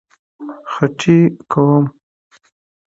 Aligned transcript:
خټي 0.71 1.19
کوم- 1.51 1.85